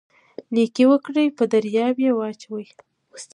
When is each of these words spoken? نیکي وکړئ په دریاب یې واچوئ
نیکي 0.53 0.83
وکړئ 0.87 1.27
په 1.37 1.43
دریاب 1.53 1.95
یې 2.05 2.11
واچوئ 2.15 2.67